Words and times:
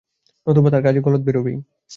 নতুবা 0.47 0.69
তার 0.73 0.83
কাজে 0.83 0.99
গলদ 0.99 1.21
বেরোবেই। 1.25 1.57